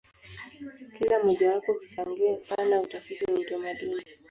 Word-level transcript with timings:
Kila 0.97 1.19
mojawapo 1.23 1.73
huchangia 1.73 2.39
sana 2.39 2.81
utafiti 2.81 3.25
wa 3.31 3.39
utamaduni. 3.39 4.05